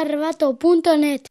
[0.00, 1.28] Arrivato.net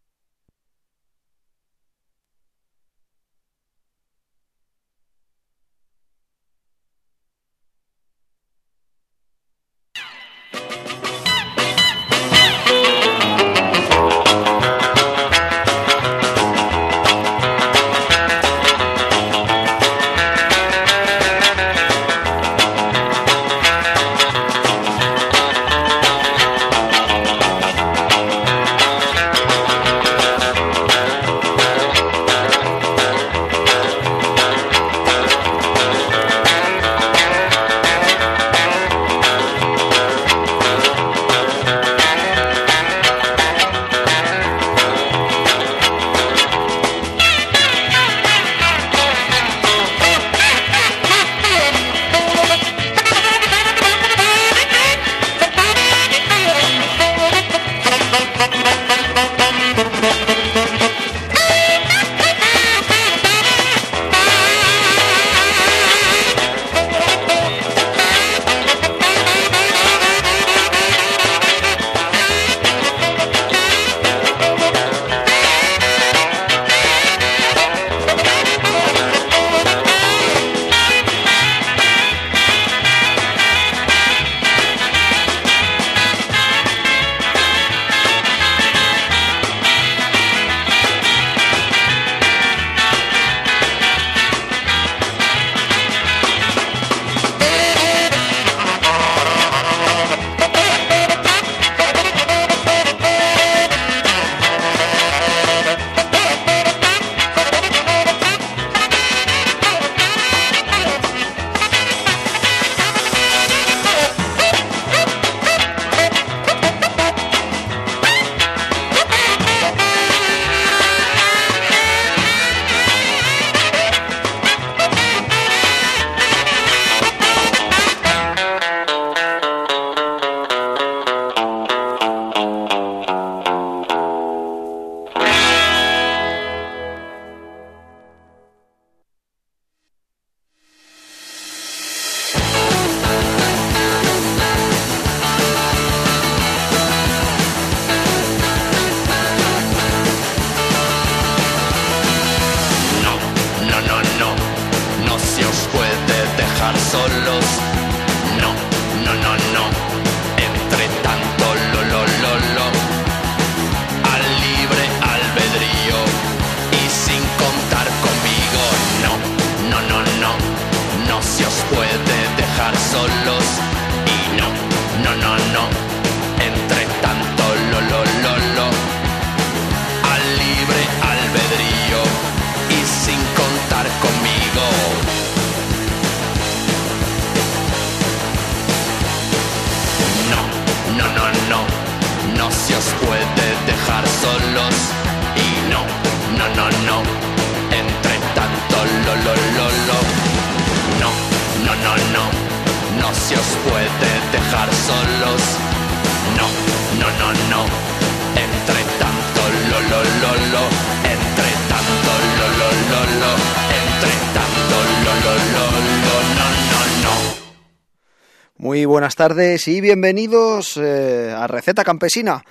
[219.17, 222.43] tardes y bienvenidos eh, a Receta Campesina.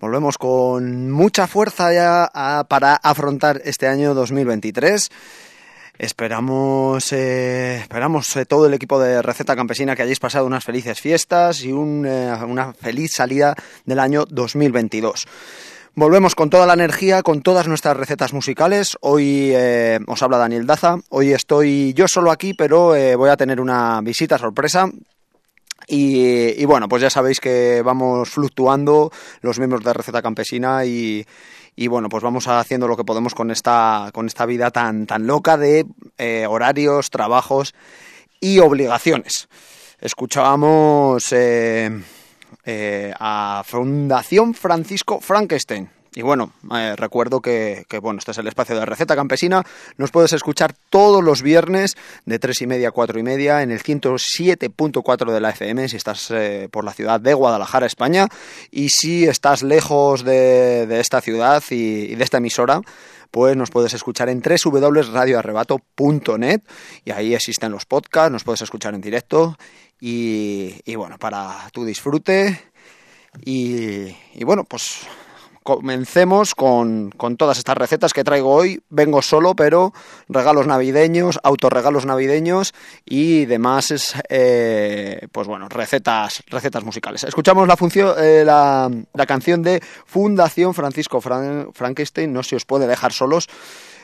[0.00, 5.10] Volvemos con mucha fuerza ya para afrontar este año 2023.
[5.98, 11.02] Esperamos, eh, esperamos eh, todo el equipo de Receta Campesina que hayáis pasado unas felices
[11.02, 15.26] fiestas y una feliz salida del año 2022.
[15.94, 18.96] Volvemos con toda la energía, con todas nuestras recetas musicales.
[19.02, 19.54] Hoy
[20.06, 20.96] os habla Daniel Daza.
[21.10, 24.90] Hoy estoy yo solo aquí, pero voy a tener una visita sorpresa.
[25.88, 31.24] Y, bueno, pues ya sabéis que vamos fluctuando los miembros de Receta Campesina y,
[31.88, 35.56] bueno, pues vamos haciendo lo que podemos con esta, con esta vida tan, tan loca
[35.56, 35.86] de
[36.18, 37.74] eh, horarios, trabajos
[38.40, 39.48] y obligaciones.
[40.00, 41.90] Escuchábamos eh,
[42.64, 48.74] eh, a Fundación Francisco Frankenstein y bueno, eh, recuerdo que, bueno, este es el espacio
[48.74, 49.62] de Receta Campesina.
[49.98, 53.70] Nos puedes escuchar todos los viernes de tres y media a cuatro y media en
[53.70, 58.28] el 107.4 de la FM si estás eh, por la ciudad de Guadalajara, España.
[58.70, 62.80] Y si estás lejos de, esta ciudad y, de esta emisora,
[63.30, 66.62] pues nos puedes escuchar en www.radioarrebato.net
[67.04, 69.58] y ahí existen los podcasts, nos puedes escuchar en directo
[70.00, 72.58] y, bueno, para tu disfrute.
[73.44, 74.14] y
[74.44, 75.06] bueno, pues
[75.66, 78.80] comencemos con, todas estas recetas que traigo hoy.
[78.88, 79.92] Vengo solo, pero
[80.28, 82.72] regalos navideños, autorregalos navideños
[83.04, 87.24] y demás, es, eh, pues bueno, recetas, recetas musicales.
[87.24, 88.88] Escuchamos la, función, eh, la,
[89.26, 93.48] canción de Fundación Francisco Frankenstein, no se os puede dejar solos.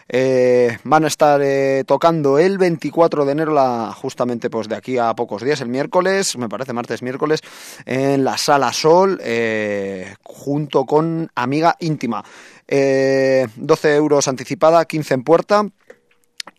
[0.09, 4.99] Eh, van a estar eh, tocando el 24 de enero, la, justamente pues de aquí
[4.99, 7.41] a pocos días, el miércoles, me parece martes, miércoles,
[7.87, 12.25] en la Sala Sol, eh, junto con Amiga Íntima.
[12.69, 15.67] 12 euros anticipada, 15 en puerta.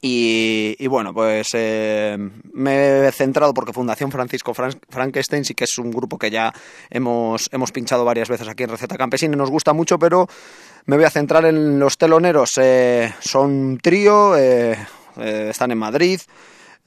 [0.06, 2.18] Y, bueno, pues eh,
[2.53, 6.53] me he centrado porque Fundación Francisco Frankenstein sí que es un grupo que ya
[6.89, 10.27] hemos, hemos pinchado varias veces aquí en Receta Campesina y nos gusta mucho, pero
[10.85, 12.51] me voy a centrar en los teloneros.
[12.57, 14.77] Eh, son trío, eh,
[15.15, 16.19] están en Madrid,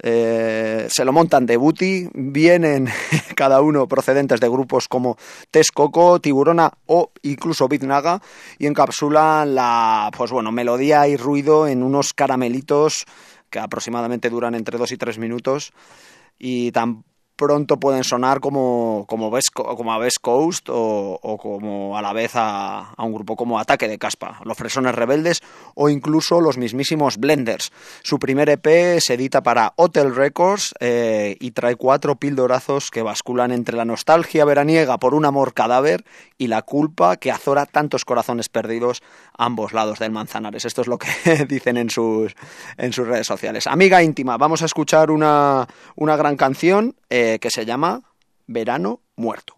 [0.03, 2.89] eh, se lo montan de booty, vienen
[3.35, 5.17] cada uno procedentes de grupos como
[5.51, 8.21] Texcoco, Tiburona o incluso Biznaga
[8.59, 13.07] y encapsulan la pues bueno, melodía y ruido en unos caramelitos
[13.51, 15.73] que aproximadamente duran entre 2 y 3 minutos
[16.39, 17.05] y tan
[17.37, 22.95] pronto pueden sonar como, como, como a West Coast o, como a la vez a,
[22.99, 25.43] un grupo como Ataque de Caspa, los Fresones Rebeldes
[25.75, 27.71] o incluso los mismísimos Blenders.
[28.03, 33.53] Su primer EP se edita para Hotel Records eh, y trae cuatro pildorazos que basculan
[33.53, 36.05] entre la nostalgia veraniega por un amor cadáver
[36.39, 39.03] y la culpa que azora tantos corazones perdidos
[39.37, 40.65] a ambos lados del Manzanares.
[40.65, 41.09] Esto es lo que
[41.49, 42.35] dicen en sus,
[42.77, 43.67] en sus redes sociales.
[43.67, 46.97] Amiga íntima, vamos a escuchar una, una gran canción.
[47.09, 48.03] Eh, que se llama
[48.47, 49.55] Verano Muerto.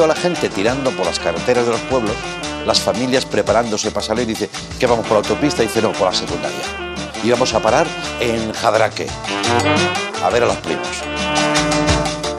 [0.00, 2.14] Vio la gente tirando por las carreteras de los pueblos
[2.64, 5.62] las familias preparándose para salir, dice, que vamos por la autopista?
[5.62, 6.58] Y dice, no, por la secundaria.
[7.22, 7.86] Y vamos a parar
[8.18, 9.06] en Jadraque,
[10.24, 10.88] a ver a los primos.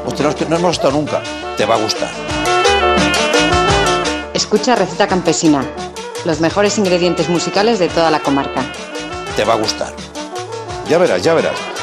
[0.08, 1.22] Hostia, no, no hemos estado nunca,
[1.56, 2.10] te va a gustar.
[4.34, 5.64] Escucha Receta Campesina,
[6.26, 8.64] los mejores ingredientes musicales de toda la comarca.
[9.36, 9.94] Te va a gustar.
[10.90, 11.81] Ya verás, ya verás.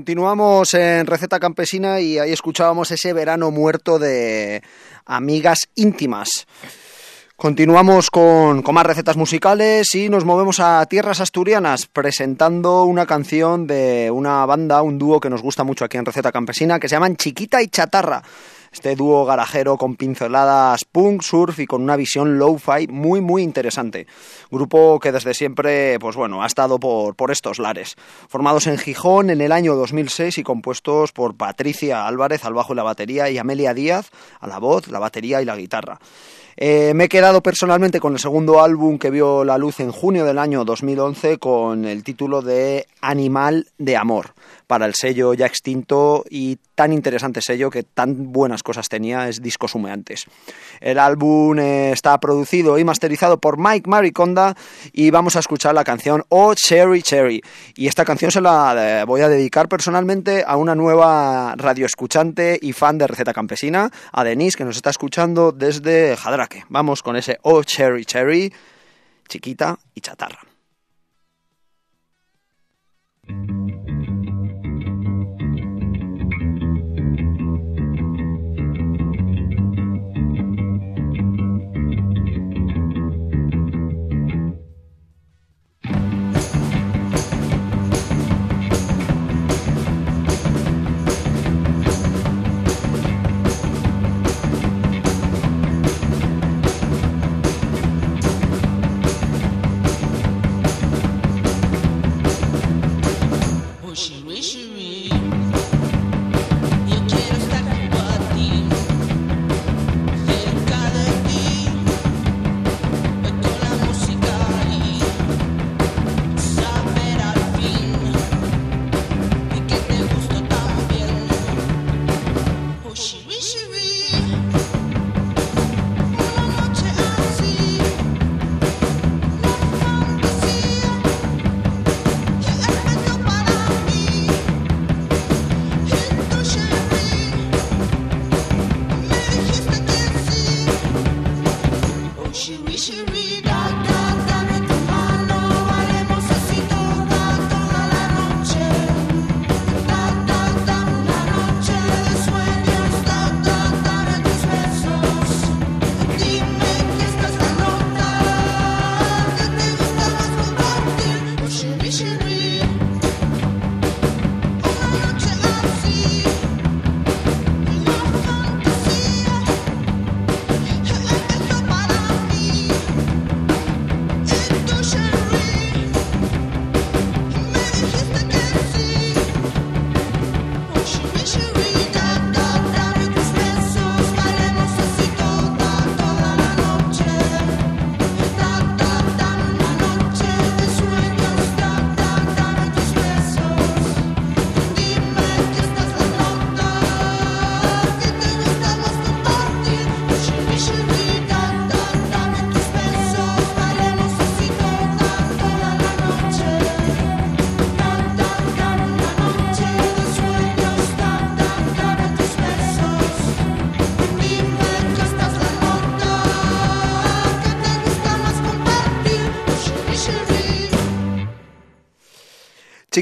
[0.00, 4.62] Continuamos en Receta Campesina y ahí escuchábamos ese verano muerto de
[5.04, 6.46] amigas íntimas.
[7.36, 13.66] Continuamos con, con, más recetas musicales y nos movemos a tierras asturianas presentando una canción
[13.66, 16.94] de una banda, un dúo que nos gusta mucho aquí en Receta Campesina que se
[16.94, 18.22] llaman Chiquita y Chatarra.
[18.72, 24.06] Este dúo garajero con pinceladas punk, surf y con una visión low-fi muy muy interesante.
[24.48, 27.96] Grupo que desde siempre, pues bueno, ha estado por, por estos lares.
[28.28, 32.76] Formados en Gijón en el año 2006 y compuestos por Patricia Álvarez al bajo y
[32.76, 35.98] la batería y Amelia Díaz a la voz, la batería y la guitarra.
[36.56, 40.24] Eh, me he quedado personalmente con el segundo álbum que vio la luz en junio
[40.24, 44.34] del año 2011 con el título de Animal de Amor
[44.70, 49.42] para el sello ya extinto y tan interesante sello que tan buenas cosas tenía es
[49.42, 50.26] Discos Humeantes.
[50.78, 54.54] El álbum eh, está producido y masterizado por Mike Mariconda
[54.92, 57.42] y vamos a escuchar la canción Oh Cherry Cherry.
[57.74, 62.72] Y esta canción se la eh, voy a dedicar personalmente a una nueva radioescuchante y
[62.72, 66.64] fan de Receta Campesina, a Denise, que nos está escuchando desde Jadraque.
[66.68, 68.54] Vamos con ese Oh Cherry Cherry,
[69.26, 70.38] chiquita y chatarra.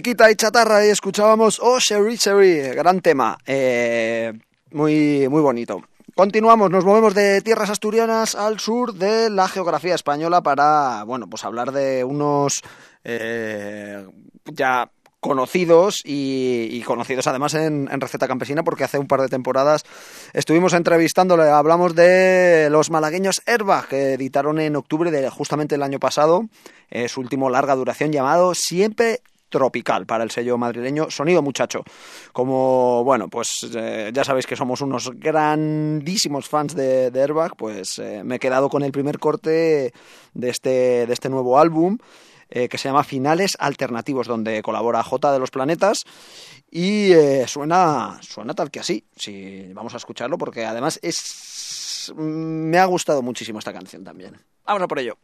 [0.09, 4.33] Chiquita y chatarra y escuchábamos Oh Sherry Sherry, gran tema, eh,
[4.73, 5.83] muy, muy bonito.
[6.15, 11.45] Continuamos, nos movemos de tierras asturianas al sur de la geografía española para, bueno, pues
[11.45, 12.63] hablar de unos
[13.05, 14.03] eh,
[14.47, 19.85] ya conocidos y, conocidos además en, Receta Campesina porque hace un par de temporadas
[20.33, 25.99] estuvimos entrevistándole, hablamos de los malagueños Airbag que editaron en octubre de justamente el año
[25.99, 26.47] pasado
[26.89, 31.83] eh, su último larga duración llamado Siempre tropical para el sello madrileño Sonido Muchacho.
[32.33, 38.23] Como, bueno, pues eh, ya sabéis que somos unos grandísimos fans de, Airbag, pues eh,
[38.25, 39.93] me he quedado con el primer corte
[40.35, 41.99] de este, de este nuevo álbum.
[42.51, 46.05] eh, que se llama Finales Alternativos, donde colabora J de los Planetas
[46.71, 47.13] y
[47.47, 49.05] suena, suena tal que así.
[49.15, 54.39] Sí, vamos a escucharlo porque además es me ha gustado muchísimo esta canción también.
[54.65, 55.19] Vamos a por ello.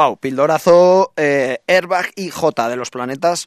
[0.00, 3.46] Wow, pildorazo, eh, Airbag y J de los planetas.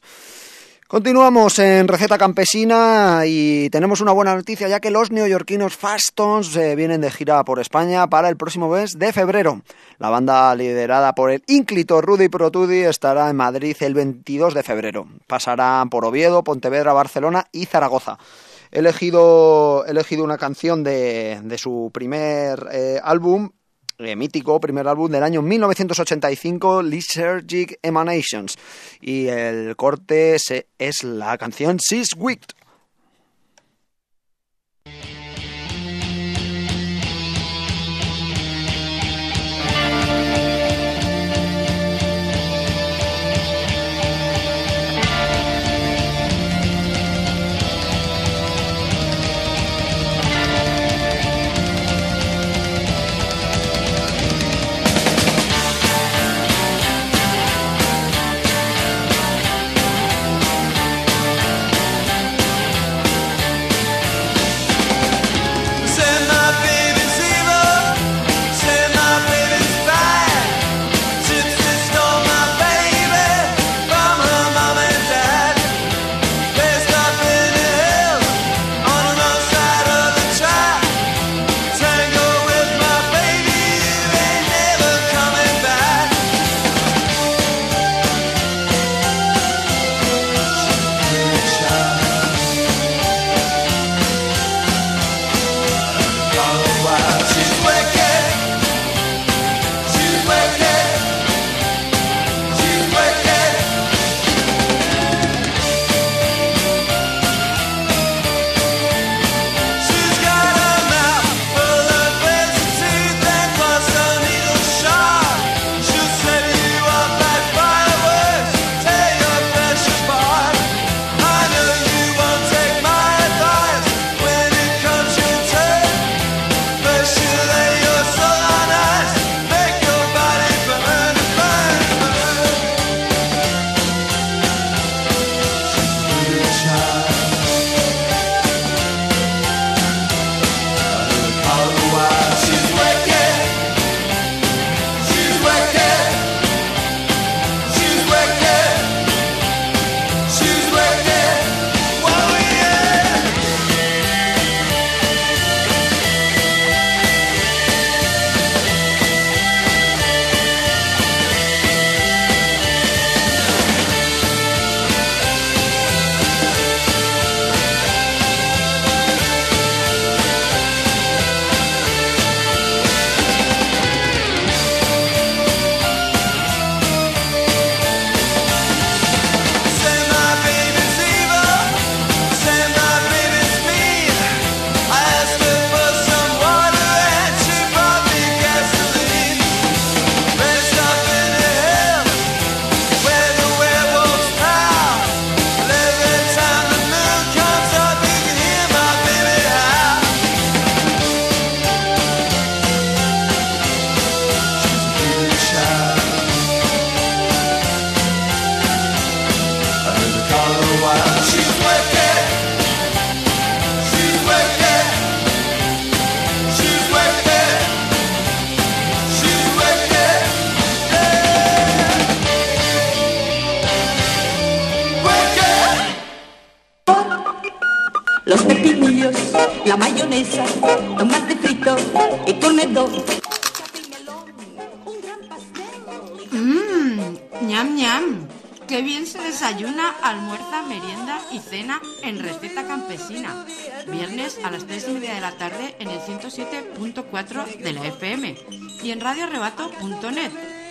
[0.86, 6.76] Continuamos en Receta Campesina y tenemos una buena noticia ya que los neoyorquinos Fastons eh,
[6.76, 9.62] vienen de gira por España para el próximo mes de febrero.
[9.98, 15.08] La banda liderada por el ínclito Rudy Protudi estará en Madrid el 22 de febrero.
[15.26, 18.16] Pasarán por Oviedo, Pontevedra, Barcelona y Zaragoza.
[18.70, 23.50] He elegido, elegido una canción de, su primer eh, álbum
[23.98, 28.56] eh, mítico primer álbum del año 1985, Lysergic Emanations.
[29.00, 30.36] Y el corte
[30.78, 32.63] es la canción Sis Wicked.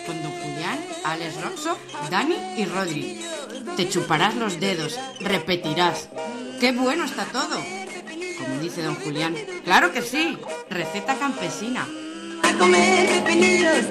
[0.06, 1.78] Con Don Julián, Alex Roxo,
[2.10, 3.20] Dani y Rodri.
[3.76, 6.08] Te chuparás los dedos, repetirás.
[6.60, 7.62] ¡Qué bueno está todo!
[8.38, 10.38] Como dice Don Julián, claro que sí,
[10.70, 11.86] receta campesina.
[12.42, 13.84] A comer pepinillos,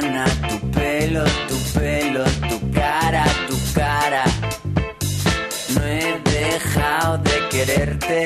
[0.00, 4.24] tu pelo, tu pelo, tu cara, tu cara.
[5.74, 8.24] No he dejado de quererte,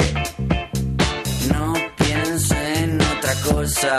[1.52, 3.98] no pienso en otra cosa.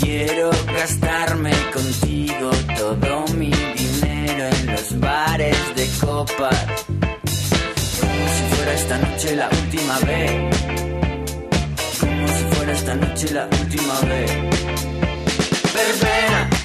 [0.00, 6.50] Quiero gastarme contigo todo mi dinero en los bares de copa.
[8.00, 10.32] Como si fuera esta noche la última vez.
[12.00, 14.95] Como si fuera esta noche la última vez.
[15.76, 16.55] verbena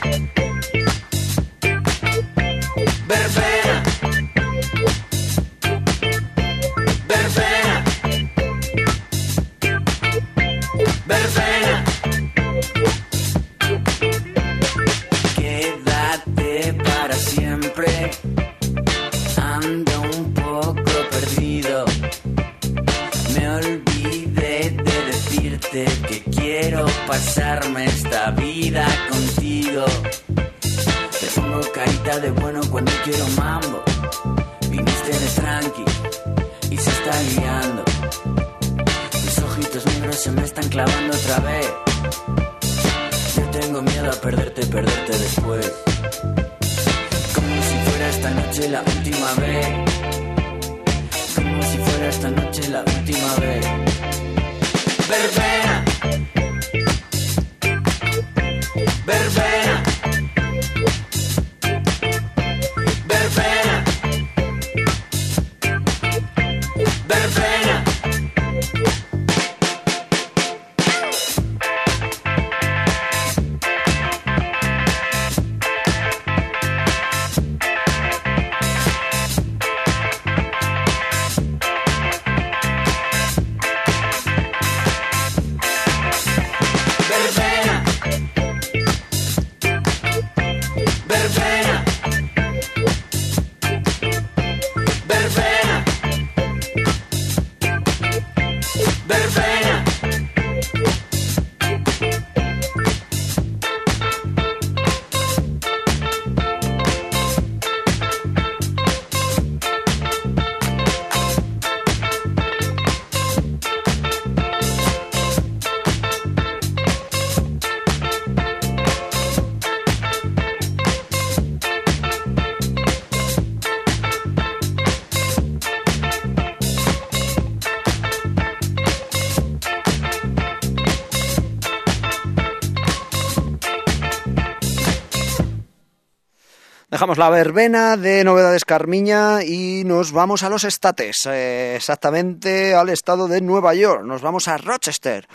[137.17, 143.28] La verbena de Novedades Carmiña y nos vamos a los estates, eh, exactamente al estado
[143.28, 144.04] de Nueva York.
[144.06, 145.28] Nos vamos a Rochester,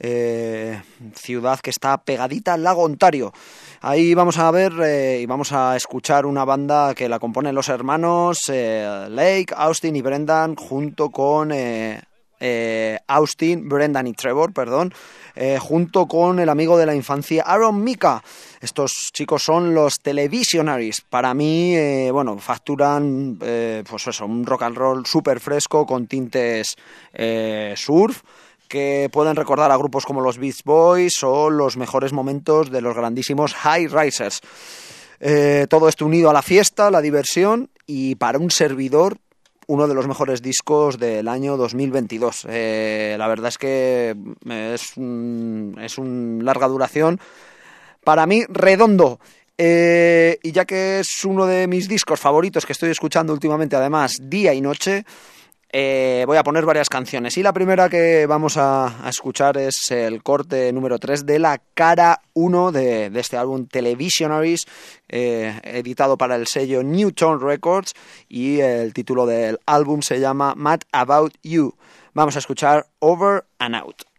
[0.00, 0.82] eh,
[1.14, 3.32] ciudad que está pegadita al lago Ontario.
[3.80, 7.68] Ahí vamos a ver eh, y vamos a escuchar una banda que la componen los
[7.68, 11.52] hermanos Lake, Austin y Brendan junto con
[13.06, 14.94] Austin, Brendan y Trevor, perdón,
[15.58, 18.22] junto con el amigo de la infancia Aaron Mika.
[18.60, 21.00] Estos chicos son los Televisionaries.
[21.08, 26.06] Para mí, eh, bueno, facturan eh, pues eso, un rock and roll súper fresco con
[26.06, 26.76] tintes
[27.14, 28.22] eh, surf
[28.68, 32.94] que pueden recordar a grupos como los Beach Boys o los mejores momentos de los
[32.94, 34.40] grandísimos High Risers.
[35.68, 39.18] todo esto unido a la fiesta, la diversión y para un servidor
[39.70, 42.44] uno de los mejores discos del año 2022.
[42.44, 44.16] la verdad es que
[44.48, 47.20] es un, es un larga duración
[48.02, 49.20] para mí redondo.
[49.56, 54.18] Eh, y ya que es uno de mis discos favoritos que estoy escuchando últimamente, además,
[54.22, 55.04] día y noche,
[55.72, 57.36] eh, voy a poner varias canciones.
[57.38, 62.22] Y la primera que vamos a, escuchar es el corte número 3 de la cara
[62.34, 64.66] 1 de, de este álbum Televisionaries,
[65.08, 67.94] eh, editado para el sello Newton Records.
[68.28, 71.74] Y el título del álbum se llama Mad About You.
[72.14, 74.09] Vamos a escuchar Over and Out.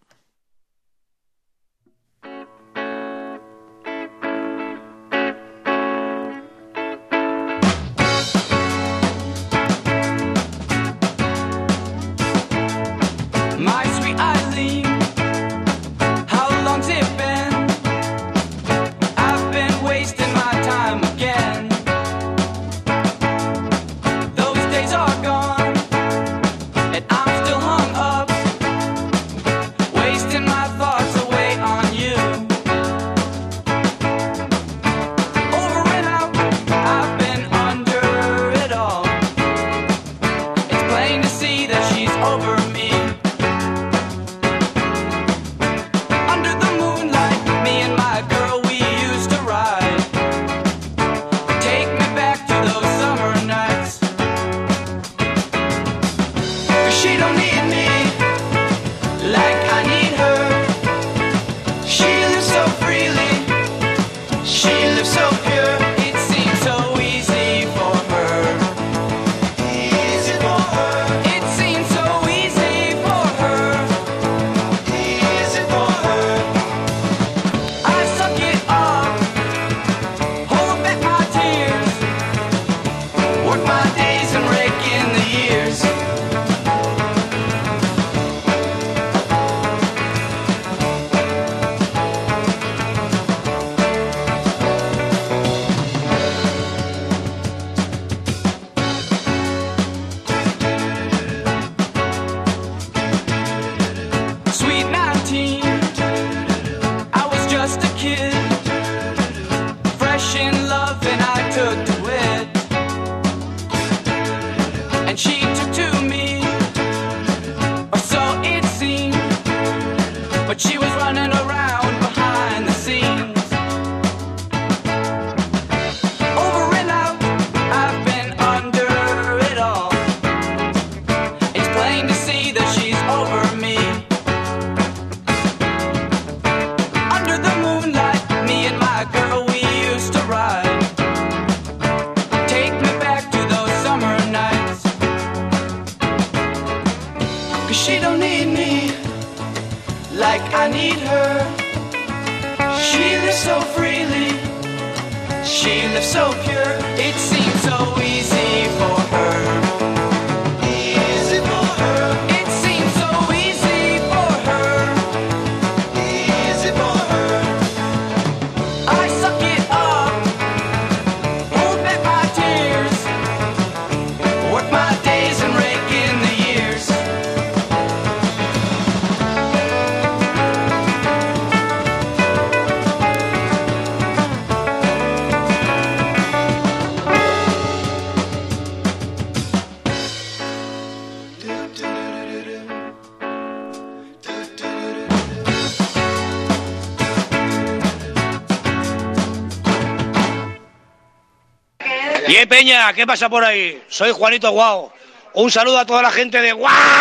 [202.32, 203.84] Bien, Peña, ¿qué pasa por ahí?
[203.90, 204.90] Soy Juanito Guau.
[205.34, 206.94] Un saludo a toda la gente de Guadalajara.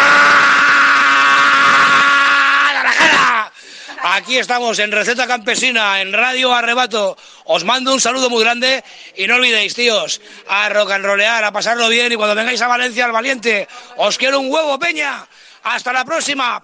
[4.03, 7.17] Aquí estamos en Receta Campesina, en Radio Arrebato.
[7.45, 8.83] Os mando un saludo muy grande
[9.17, 12.67] y no olvidéis, tíos, a rock and rolear, a pasarlo bien y cuando vengáis a
[12.67, 15.29] Valencia al Valiente, os quiero un huevo, Peña.
[15.63, 16.61] Hasta la próxima.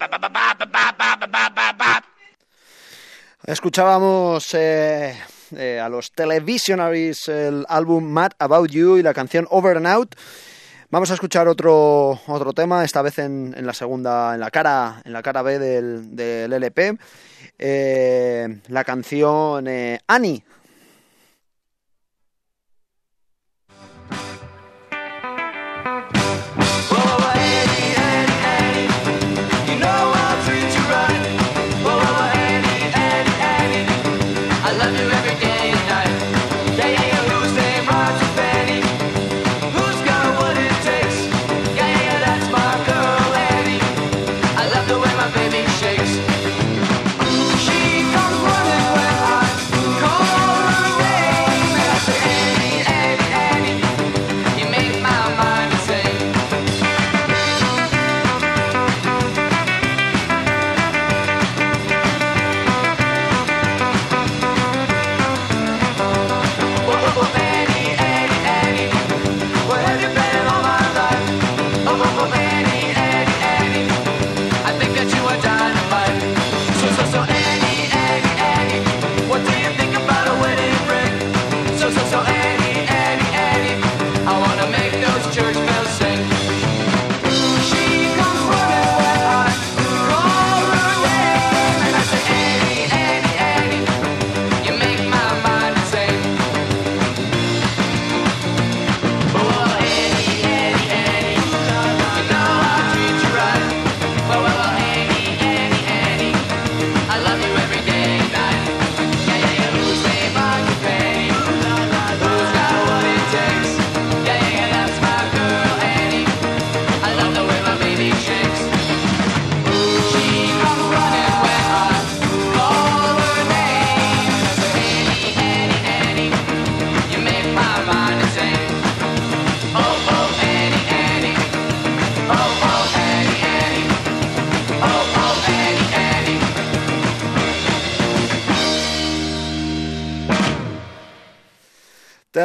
[3.45, 4.53] Escuchábamos
[5.55, 10.15] eh, a los Televisionaries el álbum Mad About You y la canción Over and Out.
[10.89, 15.01] Vamos a escuchar otro, otro tema, esta vez en, en la segunda, en la cara,
[15.03, 16.97] en la cara B del, del LP.
[17.59, 20.43] Eh, la canción eh, Annie.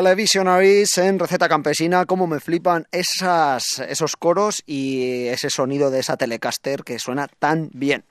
[0.02, 6.16] Televisionaries en Receta Campesina, cómo me flipan esas, esos coros y ese sonido de esa
[6.16, 8.02] Telecaster que suena tan bien.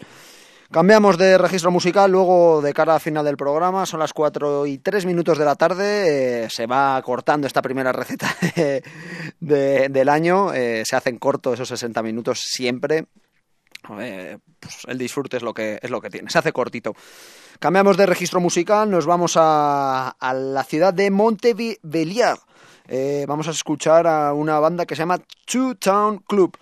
[0.72, 4.78] Cambiamos de registro musical, luego de cara a final del programa, son las 4 y
[4.78, 8.82] 3 minutos de la tarde, eh, se va cortando esta primera receta de-
[9.42, 13.08] de- del año, eh, se hacen cortos esos 60 minutos siempre,
[14.00, 16.94] eh, pues el disfrute es lo que es lo que tiene, se hace cortito.
[17.62, 22.40] Cambiamos de registro musical, nos vamos a, la ciudad de Montevideo.
[22.88, 26.58] Eh, vamos a escuchar a una banda que se llama Two Town Club.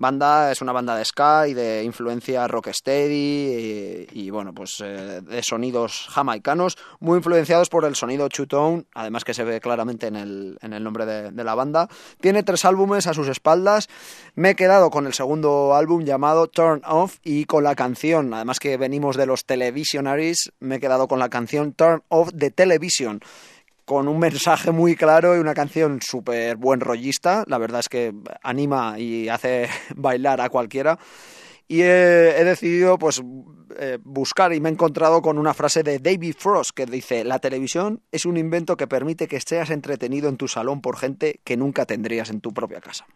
[0.00, 5.20] Banda es una banda de ska y de influencia rocksteady y, y, bueno, pues eh,
[5.20, 10.06] de sonidos jamaicanos, muy influenciados por el sonido Two Tone, además que se ve claramente
[10.06, 11.86] en el, en el nombre de, de la banda.
[12.18, 13.88] Tiene tres álbumes a sus espaldas.
[14.34, 18.58] Me he quedado con el segundo álbum llamado Turn Off y con la canción, además
[18.58, 23.20] que venimos de los Televisionaries, me he quedado con la canción Turn Off de Television
[23.90, 27.42] con un mensaje muy claro y una canción súper buen rollista.
[27.48, 30.96] La verdad es que anima y hace bailar a cualquiera.
[31.66, 33.20] Y he, decidido pues
[33.80, 37.40] eh, buscar y me he encontrado con una frase de David Frost que dice, la
[37.40, 41.56] televisión es un invento que permite que estés entretenido en tu salón por gente que
[41.56, 43.06] nunca tendrías en tu propia casa.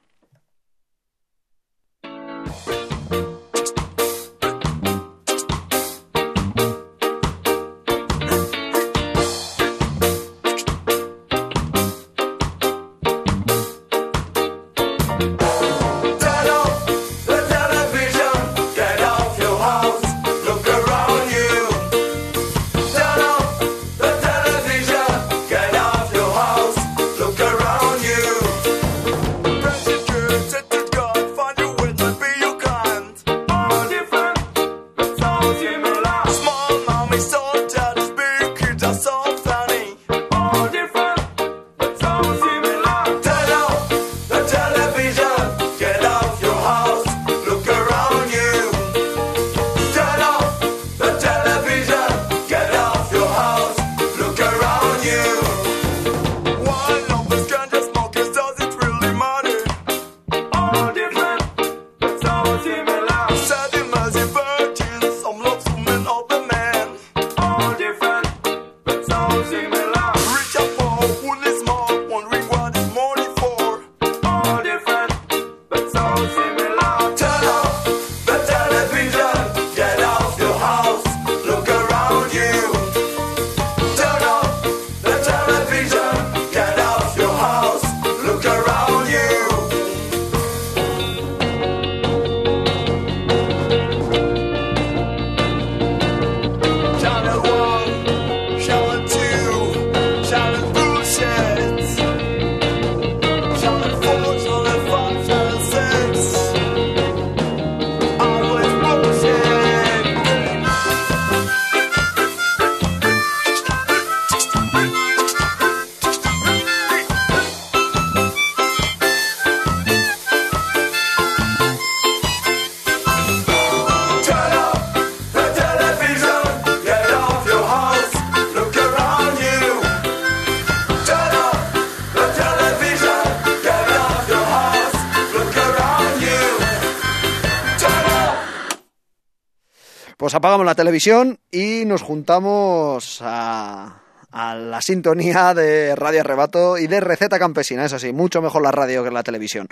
[140.74, 144.00] Televisión y nos juntamos a,
[144.30, 147.84] a la sintonía de Radio Arrebato y de Receta Campesina.
[147.84, 149.68] Es así, mucho mejor la radio que la televisión,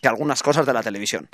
[0.00, 1.28] que algunas cosas de la televisión.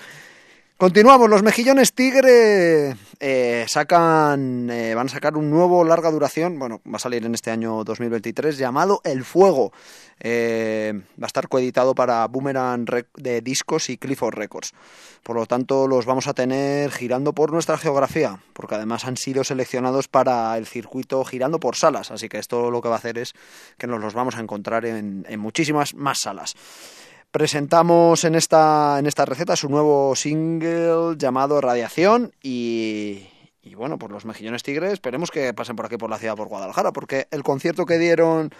[0.76, 6.80] Continuamos, los mejillones tigre eh, sacan, eh, van a sacar un nuevo larga duración, bueno,
[6.84, 9.72] va a salir en este año 2023, llamado El Fuego.
[10.18, 12.84] Eh, va a estar coeditado para Boomerang
[13.16, 14.72] de Discos y Clifford Records.
[15.22, 19.44] Por lo tanto, los vamos a tener girando por nuestra geografía, porque además han sido
[19.44, 22.10] seleccionados para el circuito girando por salas.
[22.10, 23.34] Así que esto lo que va a hacer es
[23.78, 26.56] que nos los vamos a encontrar en, en muchísimas más salas.
[27.32, 33.26] Presentamos en esta, en esta receta su nuevo single llamado Radiación y,
[33.74, 36.92] bueno, pues los mejillones tigres esperemos que pasen por aquí por la ciudad, por Guadalajara,
[36.92, 38.50] porque el concierto que dieron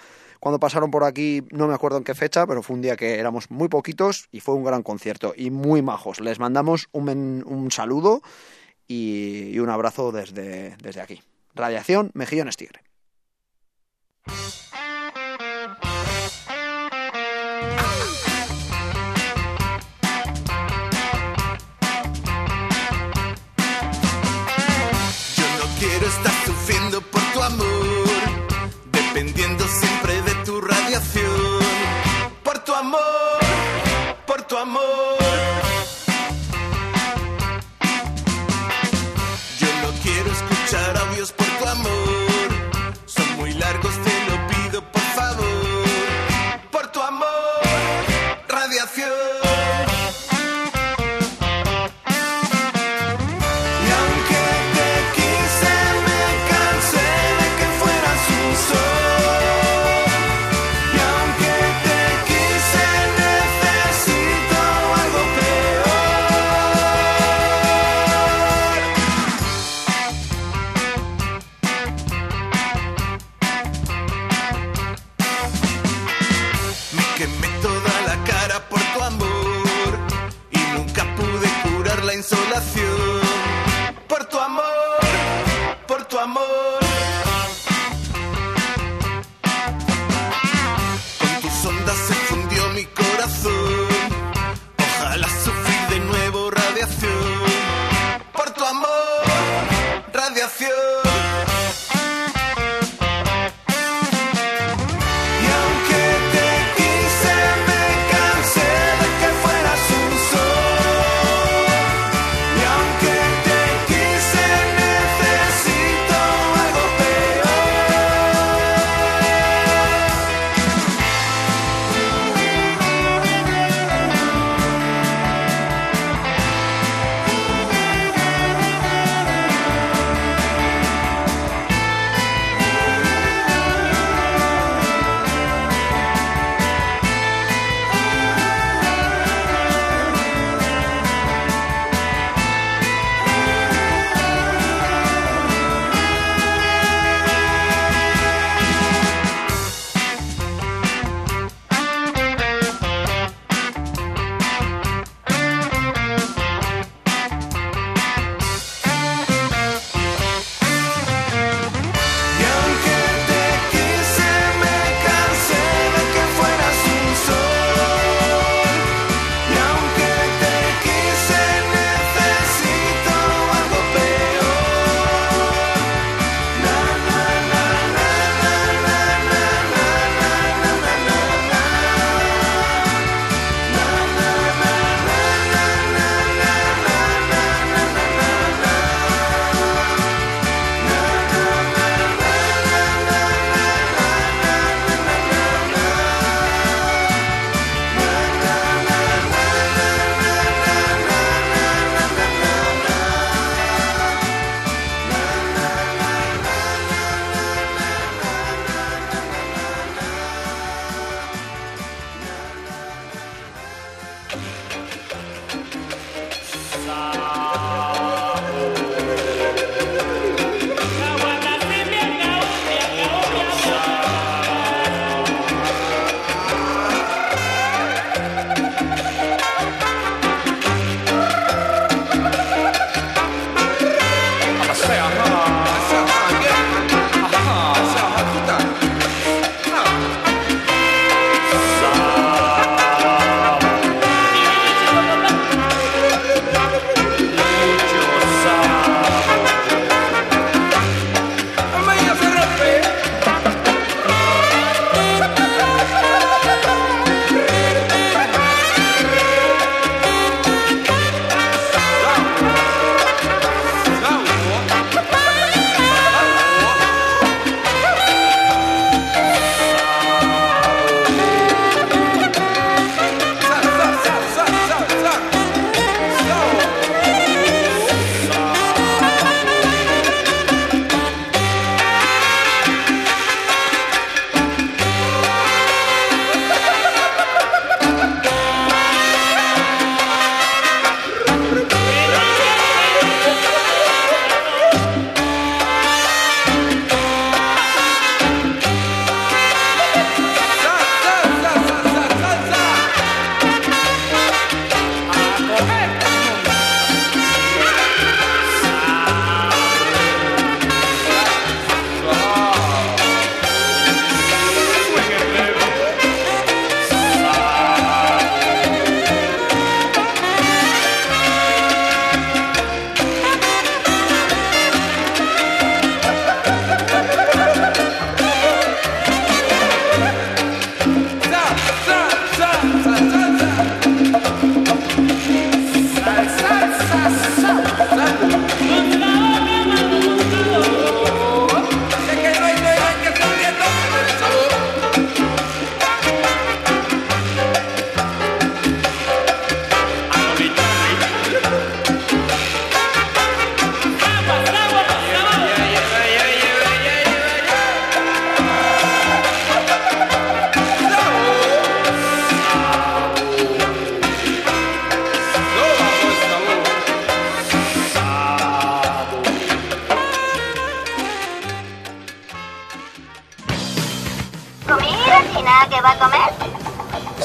[0.41, 3.19] cuando pasaron por aquí, no me acuerdo en qué fecha, pero fue un día que
[3.19, 6.21] éramos muy poquitos y fue un gran concierto y muy majos.
[6.21, 8.23] Les mandamos un, un saludo
[8.89, 11.21] y, y un abrazo desde, desde aquí.
[11.55, 12.81] Radiación, mejillones tigre.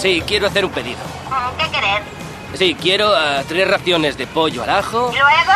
[0.08, 0.99] Sí, quiero hacer un pedido.
[1.30, 1.99] Mm, ¿Qué querés?
[2.53, 5.53] Sí, quiero ah, tres raciones de pollo al ajo ¿Y luego?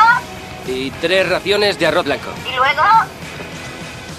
[0.68, 2.32] y tres raciones de arroz blanco.
[2.46, 2.82] ¿Y luego?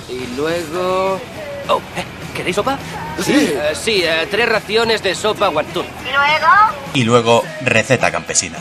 [0.09, 1.20] Y luego...
[1.68, 2.05] Oh, ¿eh?
[2.35, 2.78] ¿queréis sopa?
[3.22, 3.53] Sí.
[3.53, 5.85] Eh, sí, eh, tres raciones de sopa guantún.
[6.09, 6.47] ¿Y luego?
[6.95, 8.57] Y luego, receta campesina.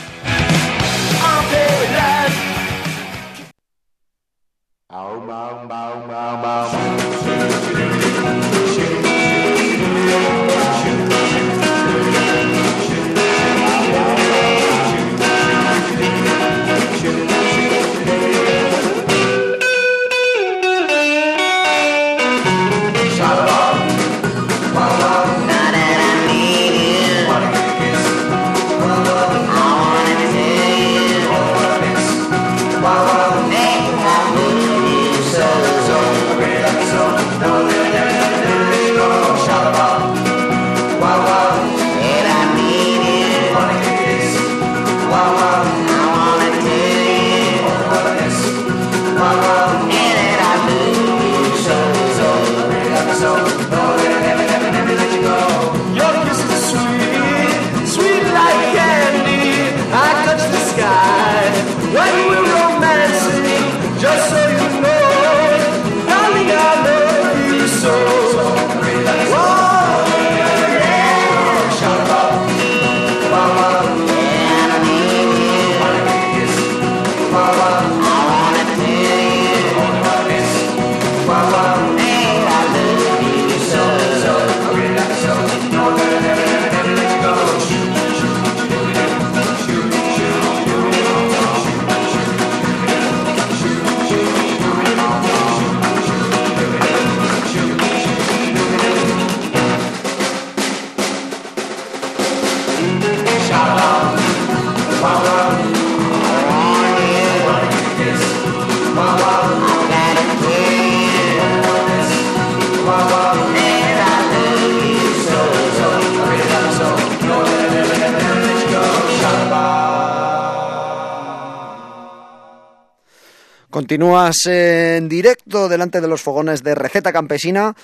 [123.92, 127.76] Continúas en directo delante de los fogones de Receta Campesina.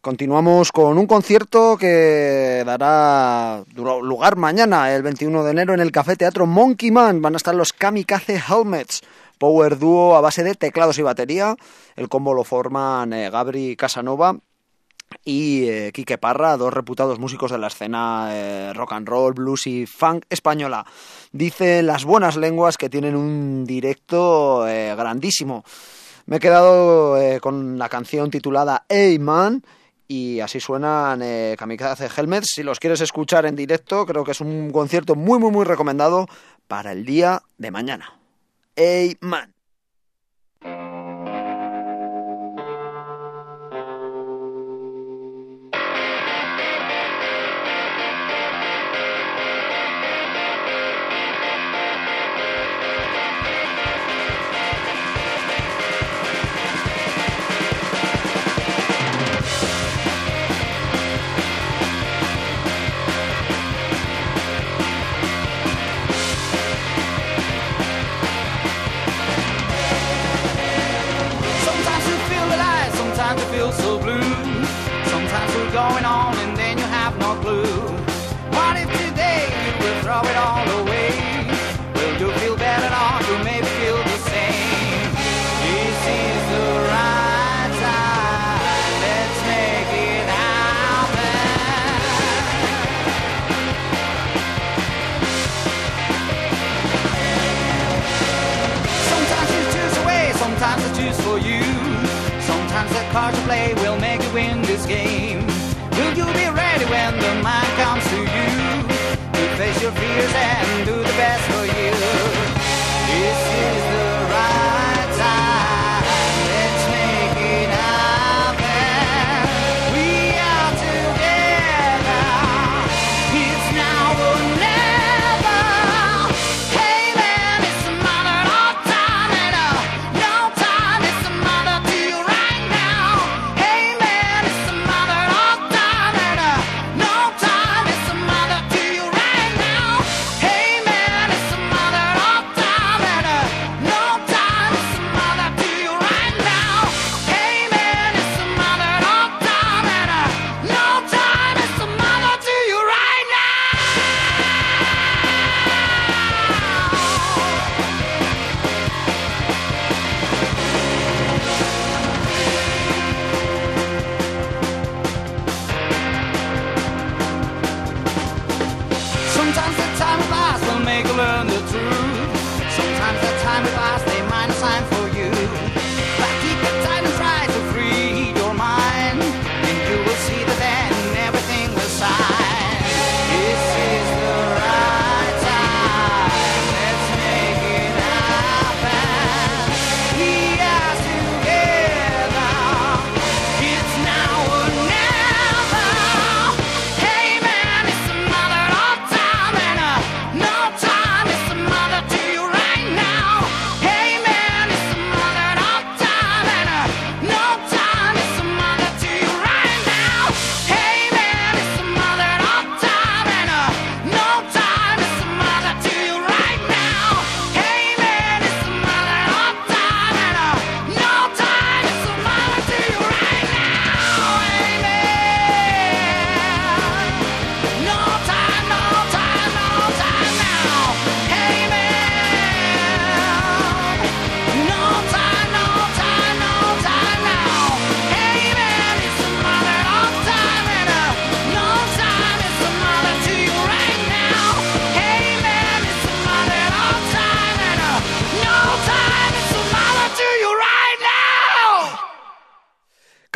[0.00, 6.16] Continuamos con un concierto que dará lugar mañana, el 21 de enero, en el Café
[6.16, 7.22] Teatro Monkey Man.
[7.22, 9.02] Van a estar los Kamikaze Helmets,
[9.38, 11.54] power dúo a base de teclados y batería.
[11.94, 14.40] El combo lo forman eh, Gabri Casanova
[15.24, 19.66] y eh, Quique Parra, dos reputados músicos de la escena eh, rock and roll, blues
[19.66, 20.84] y funk española.
[21.32, 25.64] Dicen las buenas lenguas que tienen un directo eh, grandísimo.
[26.26, 29.62] Me he quedado eh, con la canción titulada Hey Man
[30.06, 31.22] y así suenan
[31.56, 32.48] Kamikaze Helmets.
[32.54, 36.28] Si los quieres escuchar en directo, creo que es un concierto muy, muy, muy recomendado
[36.68, 38.18] para el día de mañana.
[38.76, 39.54] Hey Man.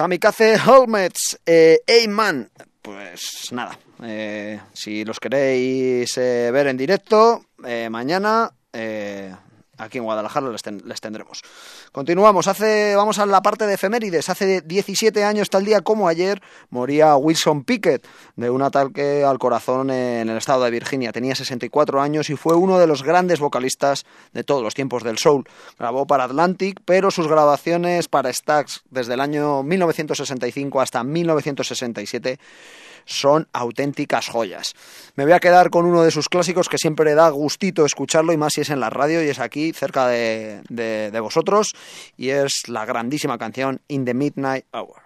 [0.06, 2.48] Kamikaze Helmets, eh, Man.
[2.80, 9.34] Pues nada, eh, si los queréis eh, ver en directo, eh, mañana eh,
[9.78, 11.42] aquí en Guadalajara les, ten- les tendremos.
[11.92, 14.28] Continuamos, hace, vamos a la parte de efemérides.
[14.28, 18.06] Hace 17 años, tal día como ayer, moría Wilson Pickett
[18.36, 21.12] de un ataque al corazón en el estado de Virginia.
[21.12, 25.18] Tenía 64 años y fue uno de los grandes vocalistas de todos los tiempos del
[25.18, 25.44] soul.
[25.78, 32.38] Grabó para Atlantic, pero sus grabaciones para Stax desde el año 1965 hasta 1967
[33.08, 34.74] son auténticas joyas.
[35.14, 38.36] Me voy a quedar con uno de sus clásicos que siempre da gustito escucharlo y
[38.36, 41.74] más si es en la radio y es aquí cerca de, de- vosotros
[42.16, 45.05] y es la grandísima canción In the Midnight Hour.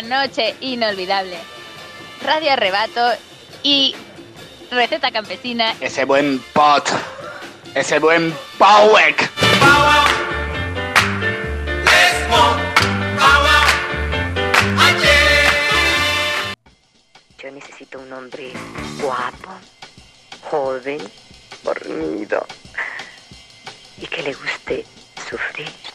[0.00, 1.38] Una noche inolvidable.
[2.22, 3.12] Radio Arrebato
[3.62, 3.94] y
[4.70, 5.74] Receta Campesina.
[5.80, 6.90] Ese buen pot.
[7.74, 9.30] Ese buen Powek.
[17.38, 18.52] Yo necesito un hombre
[19.00, 19.50] guapo,
[20.50, 21.00] joven,
[21.62, 22.44] fornido
[23.98, 24.84] y que le guste
[25.30, 25.85] sufrir.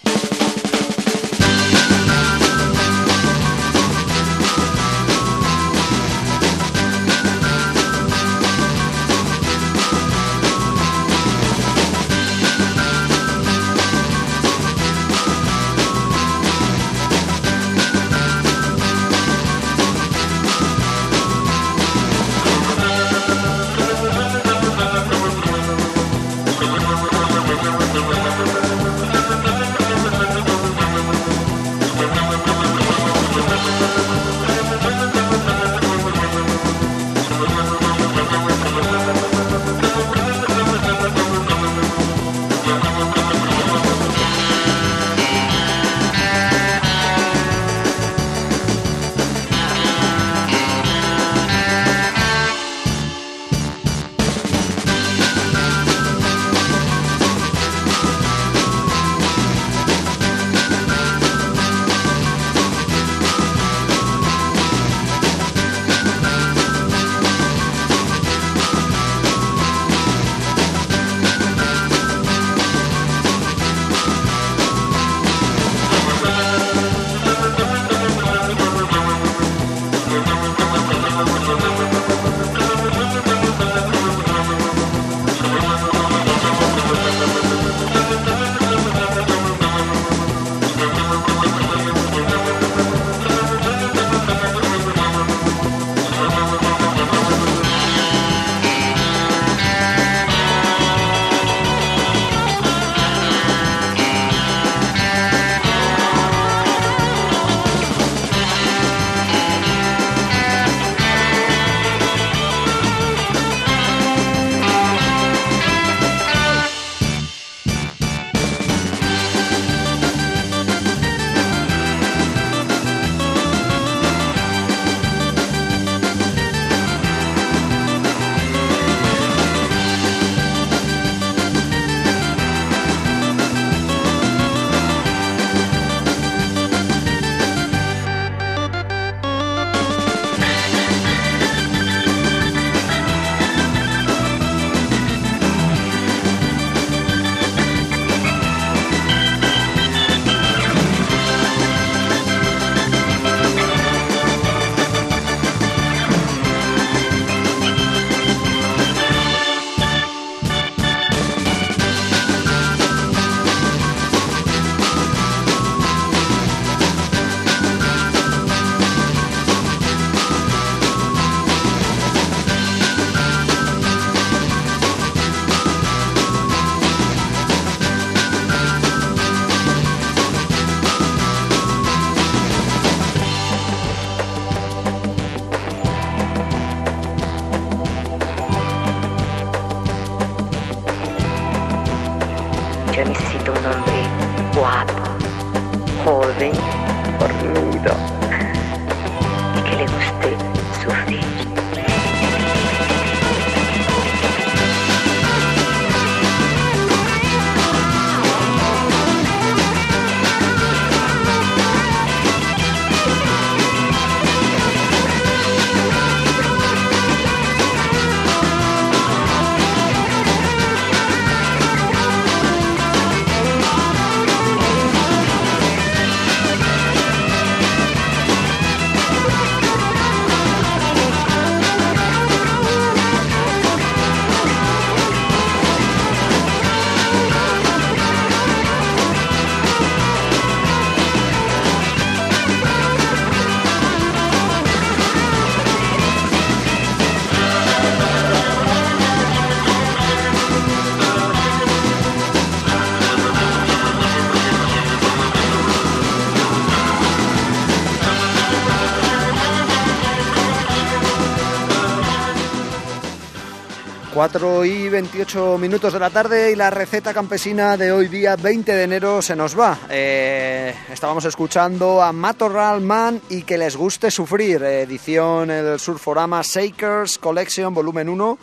[264.14, 268.76] 4 y 28 minutos de la tarde y la receta campesina de hoy día 20
[268.76, 269.80] de enero se nos va.
[269.89, 277.18] Eh, estábamos escuchando a Matorral Man y que les guste sufrir, edición el Surforama Shakers
[277.18, 278.38] Collection volumen 1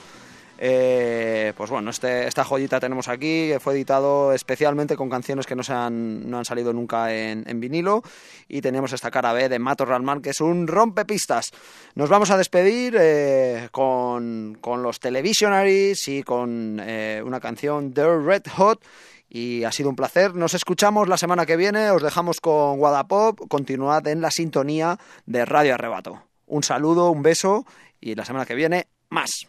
[0.60, 5.54] eh, pues bueno, este, esta joyita tenemos aquí, que fue editado especialmente con canciones que
[5.54, 8.02] no, se han, no han salido nunca en, vinilo.
[8.48, 11.52] Y tenemos esta cara B de Matorral Man, que es un rompepistas.
[11.94, 18.18] Nos vamos a despedir eh, con, con los Televisionaries y con eh, una canción The
[18.18, 18.82] Red Hot.
[19.30, 20.34] Y ha sido un placer.
[20.34, 21.90] Nos escuchamos la semana que viene.
[21.90, 23.46] Os dejamos con Guadapop.
[23.48, 26.22] Continuad en la sintonía de Radio Arrebato.
[26.46, 27.66] Un saludo, un beso
[28.00, 29.46] y la semana que viene más.